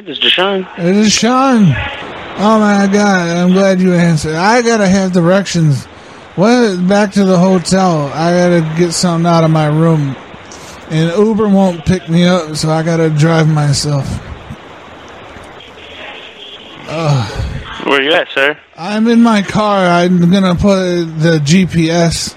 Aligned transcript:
Hey, 0.00 0.06
this 0.06 0.16
is 0.16 0.24
Deshaun. 0.24 0.78
It 0.78 0.96
is 0.96 1.12
Sean. 1.12 1.64
Oh 2.38 2.58
my 2.58 2.88
god, 2.90 3.36
I'm 3.36 3.52
glad 3.52 3.82
you 3.82 3.92
answered. 3.92 4.34
I 4.34 4.62
gotta 4.62 4.88
have 4.88 5.12
directions. 5.12 5.86
Well, 6.38 6.80
back 6.88 7.12
to 7.12 7.24
the 7.24 7.38
hotel. 7.38 8.10
I 8.14 8.32
gotta 8.32 8.74
get 8.78 8.92
something 8.92 9.26
out 9.26 9.44
of 9.44 9.50
my 9.50 9.66
room. 9.66 10.16
And 10.88 11.14
Uber 11.18 11.50
won't 11.50 11.84
pick 11.84 12.08
me 12.08 12.24
up, 12.24 12.56
so 12.56 12.70
I 12.70 12.82
gotta 12.82 13.10
drive 13.10 13.46
myself. 13.46 14.06
Ugh. 16.88 17.86
Where 17.86 18.00
you 18.00 18.12
at, 18.12 18.28
sir? 18.30 18.58
I'm 18.78 19.06
in 19.06 19.22
my 19.22 19.42
car. 19.42 19.84
I'm 19.84 20.30
gonna 20.30 20.54
put 20.54 21.04
the 21.20 21.42
GPS. 21.44 22.34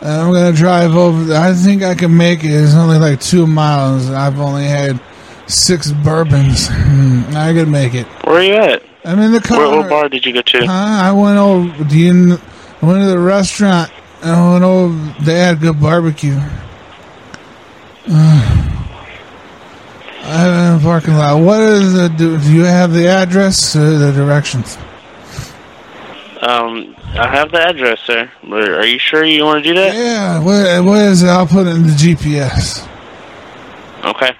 And 0.00 0.08
I'm 0.08 0.32
gonna 0.32 0.52
drive 0.52 0.94
over. 0.94 1.34
I 1.34 1.52
think 1.52 1.82
I 1.82 1.96
can 1.96 2.16
make 2.16 2.44
it. 2.44 2.52
It's 2.52 2.74
only 2.74 2.98
like 2.98 3.20
two 3.20 3.48
miles. 3.48 4.08
I've 4.08 4.38
only 4.38 4.66
had 4.66 5.00
six 5.46 5.90
bourbons. 5.92 6.68
Hmm, 6.70 7.22
I 7.36 7.52
could 7.52 7.68
make 7.68 7.94
it. 7.94 8.06
Where 8.24 8.36
are 8.36 8.42
you 8.42 8.54
at? 8.54 8.82
I'm 9.04 9.18
in 9.18 9.32
the 9.32 9.40
car. 9.40 9.58
Where, 9.58 9.80
what 9.80 9.88
bar 9.90 10.08
did 10.08 10.24
you 10.24 10.32
go 10.32 10.42
to? 10.42 10.66
Huh? 10.66 10.72
I 10.72 11.12
went 11.12 11.38
over. 11.38 11.84
Do 11.84 11.98
you? 11.98 12.12
kn- 12.36 12.40
I 12.80 12.86
went 12.86 13.00
to 13.02 13.10
the 13.10 13.18
restaurant. 13.18 13.90
I 14.22 14.52
went 14.52 14.64
over. 14.64 15.14
They 15.24 15.38
had 15.38 15.60
good 15.60 15.80
barbecue. 15.80 16.38
Uh, 18.08 18.68
I'm 20.24 20.74
in 20.74 20.78
the 20.78 20.80
parking 20.84 21.14
lot. 21.14 21.40
What 21.42 21.60
is 21.60 21.94
the? 21.94 22.08
Do, 22.08 22.38
do 22.38 22.52
you 22.52 22.64
have 22.64 22.92
the 22.92 23.08
address 23.08 23.74
or 23.76 23.98
the 23.98 24.12
directions? 24.12 24.76
Um, 26.42 26.96
I 27.14 27.28
have 27.28 27.52
the 27.52 27.60
address, 27.60 28.00
sir. 28.00 28.30
But 28.42 28.68
Are 28.68 28.86
you 28.86 28.98
sure 28.98 29.24
you 29.24 29.44
want 29.44 29.62
to 29.64 29.70
do 29.70 29.74
that? 29.80 29.94
Yeah. 29.94 30.38
What, 30.40 30.84
what 30.84 31.02
is 31.02 31.22
it? 31.22 31.28
I'll 31.28 31.46
put 31.46 31.66
it 31.66 31.76
in 31.76 31.82
the 31.84 31.92
GPS. 31.92 32.88
Okay. 34.04 34.32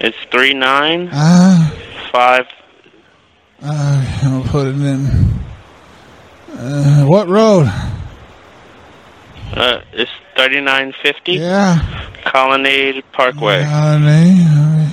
It's 0.00 0.16
three 0.30 0.54
nine 0.54 1.10
Ah. 1.12 1.72
five. 2.12 2.46
Uh, 3.62 4.04
I'll 4.24 4.44
put 4.44 4.68
it 4.68 4.76
in. 4.76 5.06
Uh, 6.56 7.04
what 7.06 7.28
road? 7.28 7.66
Uh, 9.56 9.80
it's 9.92 10.10
thirty 10.36 10.60
nine 10.60 10.92
fifty. 11.02 11.32
Yeah. 11.34 11.78
Colonnade 12.24 13.02
Parkway. 13.12 13.64
Uh. 13.64 14.90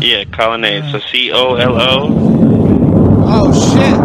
Yeah, 0.00 0.24
Colonnade. 0.24 0.84
So 0.92 1.00
C 1.00 1.32
O 1.32 1.54
L 1.54 1.80
O. 1.80 2.08
Oh 3.30 3.52
shit! 3.52 3.97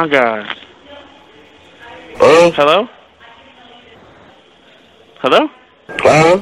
My 0.00 0.08
God. 0.08 0.56
Hello. 2.54 2.86
Hello. 5.18 5.50
Huh? 5.88 6.40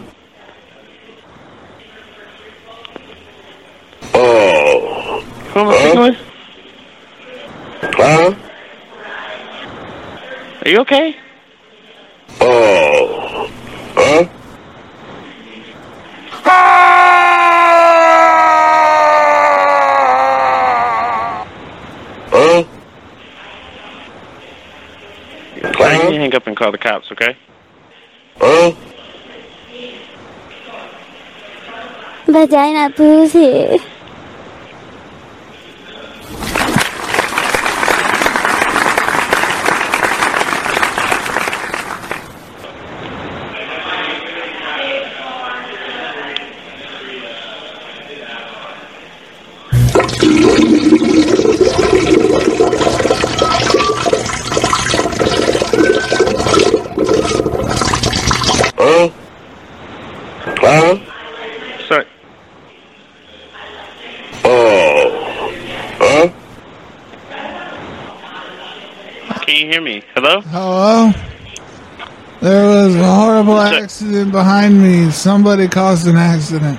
Oh. 4.15 5.21
Who 5.53 5.61
am 5.61 5.69
I 5.69 5.75
speaking 5.75 6.01
with? 6.01 6.19
Huh? 7.97 8.35
Are 10.65 10.71
you 10.71 10.79
okay? 10.83 11.17
Oh. 12.41 13.51
Huh? 13.97 14.25
Huh? 16.31 16.79
Sorry, 25.57 26.15
you 26.15 26.21
hang 26.21 26.35
up 26.35 26.47
and 26.47 26.57
call 26.57 26.73
the 26.73 26.79
cops, 26.79 27.11
okay? 27.13 27.37
Huh? 28.37 28.73
Vagina 32.27 32.91
pussy. 32.91 33.81
Huh? 58.81 59.11
Huh? 60.61 60.99
Sorry. 61.89 62.07
Oh. 64.45 65.51
Huh? 65.99 66.29
Can 69.49 69.57
you 69.57 69.73
hear 69.73 69.81
me? 69.81 70.03
Hello? 70.13 70.43
Hello? 70.43 71.11
There 72.43 72.67
was 72.67 72.95
a 72.97 73.15
horrible 73.15 73.59
accident 73.59 74.31
behind 74.31 74.83
me. 74.83 75.11
Somebody 75.11 75.69
caused 75.69 76.07
an 76.07 76.17
accident. 76.17 76.79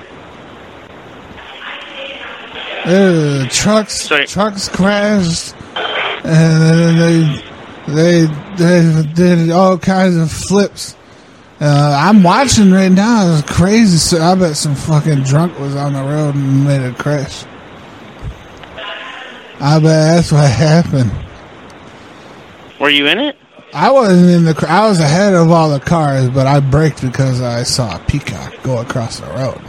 Uh, 2.86 3.48
trucks 3.50 4.08
trucks 4.08 4.70
crashed, 4.70 5.56
and 6.24 7.00
they 7.00 7.42
they 7.88 8.26
they 8.58 9.04
did 9.16 9.50
all 9.50 9.80
kinds 9.80 10.16
of 10.18 10.32
flips. 10.32 10.96
Uh, 11.60 11.98
I'm 12.00 12.22
watching 12.22 12.72
right 12.72 12.92
now. 12.92 13.36
It's 13.36 13.52
crazy. 13.52 13.98
So 13.98 14.22
I 14.22 14.36
bet 14.36 14.56
some 14.56 14.76
fucking 14.76 15.24
drunk 15.24 15.58
was 15.58 15.76
on 15.76 15.94
the 15.94 16.04
road 16.04 16.36
and 16.36 16.66
made 16.66 16.84
a 16.84 16.94
crash. 16.94 17.46
I 19.60 19.80
bet 19.80 19.82
that's 19.82 20.32
what 20.32 20.48
happened. 20.52 21.29
Were 22.80 22.90
you 22.90 23.08
in 23.08 23.20
it? 23.20 23.36
I 23.74 23.92
wasn't 23.92 24.30
in 24.32 24.46
the. 24.46 24.54
cr- 24.54 24.68
I 24.68 24.88
was 24.88 25.00
ahead 25.00 25.34
of 25.34 25.52
all 25.52 25.70
the 25.70 25.80
cars, 25.80 26.30
but 26.30 26.48
I 26.48 26.60
braked 26.60 27.02
because 27.02 27.42
I 27.42 27.64
saw 27.64 27.96
a 27.96 28.00
peacock 28.00 28.54
go 28.64 28.80
across 28.80 29.20
the 29.20 29.28
road. 29.28 29.62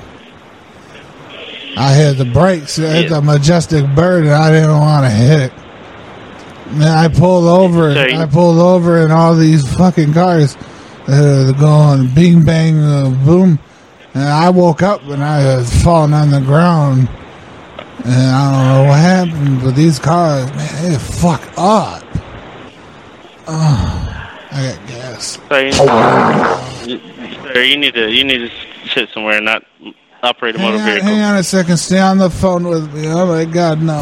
I 1.76 1.91
had 1.93 2.16
the 2.16 2.25
brakes. 2.25 2.78
It's 2.78 3.12
a 3.12 3.21
majestic 3.22 3.84
bird, 3.94 4.25
and 4.25 4.32
I 4.32 4.50
didn't 4.50 4.76
want 4.78 5.04
to 5.04 5.10
hit 5.10 5.41
it. 5.41 5.53
And 6.69 6.81
then 6.82 6.88
I 6.97 7.09
pulled 7.09 7.47
over. 7.47 7.94
So 7.94 8.06
you- 8.06 8.16
I 8.16 8.26
pulled 8.26 8.59
over, 8.59 9.03
and 9.03 9.12
all 9.12 9.34
these 9.34 9.71
fucking 9.77 10.15
cars 10.15 10.56
uh, 11.06 11.53
going 11.59 12.09
bing 12.15 12.42
bang 12.44 12.78
uh, 12.78 13.10
boom. 13.25 13.59
And 14.15 14.25
I 14.25 14.50
woke 14.50 14.82
up 14.82 15.03
and 15.04 15.22
I 15.22 15.56
was 15.59 15.82
falling 15.84 16.15
on 16.15 16.31
the 16.31 16.41
ground. 16.41 17.09
And 18.04 18.12
I 18.31 18.53
don't 18.53 18.69
know 18.84 18.91
what 18.91 18.98
happened, 18.98 19.62
but 19.62 19.77
these 19.77 19.98
cars, 20.00 20.50
man, 20.53 20.91
they 20.92 20.98
fuck 20.98 21.42
up. 21.56 22.03
Oh, 23.53 24.47
I 24.53 24.62
got 24.77 24.88
gas. 24.88 25.38
Sorry, 25.49 25.66
you, 25.66 25.72
sir, 27.53 27.62
you 27.62 27.77
need 27.77 27.94
to 27.94 28.09
you 28.09 28.22
need 28.22 28.49
to 28.49 28.50
sit 28.94 29.09
somewhere 29.11 29.38
and 29.38 29.44
not 29.44 29.65
operate 30.22 30.55
a 30.55 30.59
motor 30.59 30.78
on, 30.78 30.84
vehicle. 30.84 31.05
hang 31.09 31.21
on 31.21 31.37
a 31.37 31.43
second. 31.43 31.77
Stay 31.78 31.99
on 31.99 32.19
the 32.19 32.31
phone 32.31 32.69
with 32.69 32.94
me. 32.94 33.09
Oh 33.09 33.27
my 33.27 33.44
God, 33.44 33.83
no. 33.83 33.99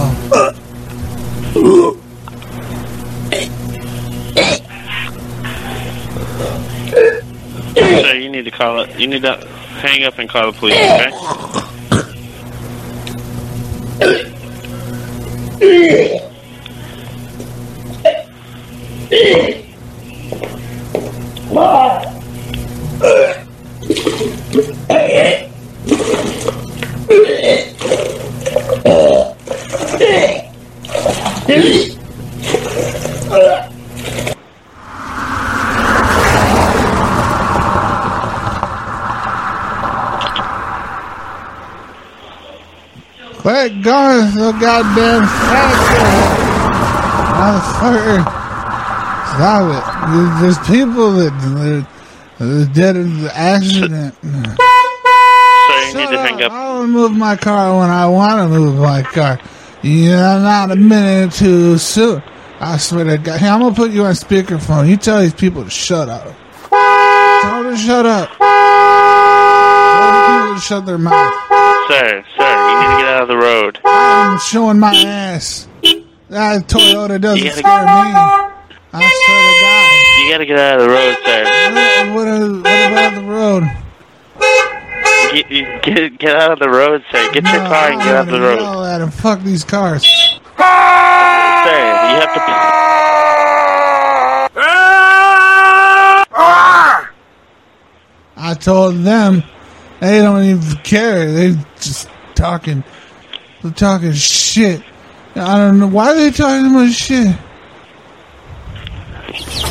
Sir, 7.75 8.15
you 8.15 8.29
need 8.31 8.45
to 8.45 8.51
call 8.51 8.81
it. 8.81 8.99
You 8.99 9.07
need 9.07 9.23
to 9.23 9.37
hang 9.81 10.05
up 10.05 10.19
and 10.19 10.29
call 10.29 10.53
the 10.53 10.59
police. 10.59 10.77
Okay? 15.61 16.25
Quit 19.09 19.65
going 43.83 44.31
so 44.33 44.49
oh, 44.49 44.53
goddamn 44.61 45.25
fast. 45.25 45.89
Motherfucker. 47.39 48.38
Stop 49.39 49.71
it. 49.71 49.85
There's 50.41 50.59
people 50.67 51.13
that, 51.13 51.87
that 52.39 52.73
dead 52.75 52.97
in 52.97 53.23
the 53.23 53.31
accident. 53.37 54.13
Sir, 54.21 54.31
you 55.87 55.95
need 55.95 56.11
to 56.11 56.19
hang 56.19 56.43
up. 56.43 56.51
I'll 56.51 56.85
move 56.89 57.13
my 57.13 57.37
car 57.37 57.79
when 57.79 57.89
I 57.89 58.09
want 58.09 58.33
to 58.33 58.49
move 58.49 58.81
my 58.81 59.03
car. 59.03 59.39
Yeah, 59.83 60.39
not 60.39 60.73
a 60.73 60.77
minute 60.77 61.35
too 61.35 61.79
soon. 61.79 62.21
I 62.59 62.79
swear 62.79 63.05
to 63.05 63.17
God. 63.17 63.39
Hey, 63.39 63.47
I'm 63.47 63.61
going 63.61 63.73
to 63.73 63.81
put 63.81 63.93
you 63.93 64.07
on 64.07 64.15
speakerphone. 64.15 64.89
You 64.89 64.97
tell 64.97 65.21
these 65.21 65.35
people 65.35 65.63
to 65.63 65.71
shut 65.71 66.09
up. 66.09 66.35
Tell 66.69 67.63
them 67.63 67.77
to 67.77 67.81
shut 67.81 68.07
up. 68.07 68.31
Tell 68.39 68.49
the 70.15 70.21
people 70.33 70.55
to 70.57 70.61
shut 70.61 70.85
their 70.85 70.99
mouth. 70.99 71.33
Sir, 71.87 72.25
sir, 72.37 72.43
you 72.43 72.75
need 72.75 72.91
to 72.91 73.03
get 73.03 73.09
out 73.09 73.23
of 73.23 73.29
the 73.29 73.37
road. 73.37 73.79
I'm 73.85 74.41
showing 74.41 74.81
my 74.81 74.97
ass. 74.97 75.69
That 76.29 76.67
Toyota 76.67 77.21
doesn't 77.21 77.53
scare 77.53 77.85
me. 77.85 78.48
I 78.91 79.01
swear 79.01 80.25
You 80.25 80.33
gotta 80.33 80.47
get 80.47 80.59
out 80.59 80.81
of 80.81 80.87
the 80.87 80.93
road, 80.95 81.17
sir. 81.25 81.45
What, 82.15 82.27
what, 82.27 82.41
what 82.65 82.93
about 82.93 83.15
the 83.15 83.23
road? 83.23 83.65
Get, 85.33 85.83
get, 85.83 86.19
get 86.19 86.37
out 86.37 86.53
of 86.53 86.59
the 86.59 86.71
road, 86.71 87.05
sir. 87.11 87.31
Get 87.33 87.45
your 87.45 87.67
car 87.67 87.91
and 87.91 88.01
get 88.01 88.15
out 88.15 88.29
of 88.29 88.33
the 88.33 88.41
road. 88.41 88.59
gonna 88.59 88.99
yell. 88.99 89.11
Fuck 89.11 89.43
these 89.43 89.63
cars. 89.63 90.05
Sir, 90.05 90.33
you 90.57 90.65
have 92.17 92.35
to. 92.35 92.41
I 98.41 98.55
told 98.55 98.97
them 99.05 99.43
they 100.01 100.21
don't 100.23 100.45
even 100.45 100.77
care. 100.79 101.31
They 101.31 101.57
just 101.77 102.09
talking, 102.35 102.83
they're 103.63 103.73
talking 103.73 104.13
shit. 104.15 104.83
I 105.35 105.59
don't 105.59 105.79
know 105.79 105.89
why 105.89 106.15
they 106.15 106.31
talking 106.31 106.71
about 106.71 106.91
shit. 106.91 107.37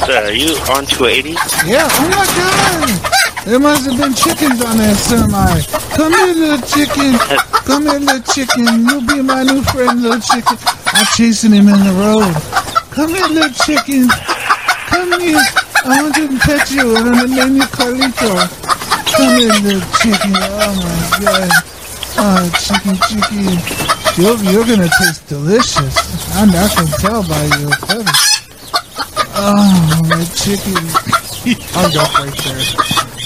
Are 0.07 0.31
you 0.31 0.55
on 0.71 0.87
280? 0.87 1.35
Yeah, 1.67 1.83
oh 1.83 2.07
my 2.07 2.23
god! 2.31 3.43
There 3.43 3.59
must 3.59 3.91
have 3.91 3.99
been 3.99 4.15
chickens 4.15 4.63
on 4.63 4.79
that 4.79 4.95
semi. 4.95 5.59
Come 5.99 6.15
here, 6.15 6.47
little 6.47 6.63
chicken. 6.63 7.19
Come 7.67 7.91
here, 7.91 7.99
little 7.99 8.23
chicken. 8.23 8.87
You'll 8.87 9.03
be 9.03 9.19
my 9.19 9.43
new 9.43 9.59
friend, 9.67 9.99
little 9.99 10.23
chicken. 10.23 10.55
I'm 10.95 11.03
chasing 11.11 11.51
him 11.51 11.67
in 11.67 11.75
the 11.83 11.91
road. 11.99 12.31
Come 12.95 13.19
here, 13.19 13.27
little 13.27 13.51
chicken. 13.51 14.07
Come 14.87 15.11
here. 15.19 15.43
I 15.83 15.99
want 15.99 16.15
to 16.15 16.39
pet 16.39 16.71
you. 16.71 16.95
I'm 16.95 17.11
gonna 17.11 17.27
name 17.27 17.59
you 17.59 17.67
Carlito. 17.67 18.31
Come 19.11 19.35
here, 19.35 19.59
little 19.59 19.83
chicken. 19.99 20.31
Oh 20.39 20.71
my 20.71 21.03
god. 21.19 21.51
Oh, 22.15 22.47
chicken, 22.63 22.95
chicken. 23.11 23.59
You're, 24.15 24.39
you're 24.55 24.63
gonna 24.63 24.87
taste 24.87 25.27
delicious. 25.27 25.99
I'm 26.39 26.47
not 26.47 26.71
gonna 26.79 26.95
tell 26.95 27.27
by 27.27 27.43
your 27.59 27.75
feathers. 27.83 28.26
Oh, 29.39 30.01
my 30.09 30.23
chicken. 30.33 30.73
Hung 31.69 31.95
up 31.95 32.11
right 32.17 32.35
there. 32.43 33.16